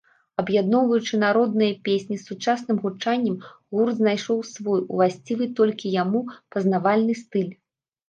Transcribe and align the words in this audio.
Аб'ядноўваючы 0.43 1.19
народныя 1.23 1.75
песні 1.89 2.15
з 2.21 2.25
сучасным 2.31 2.81
гучаннем, 2.87 3.37
гурт 3.77 3.95
знайшоў 4.01 4.43
свой, 4.55 4.85
уласцівы 4.97 5.53
толькі 5.63 5.97
яму, 6.03 6.27
пазнавальны 6.57 7.13
стыль. 7.27 7.51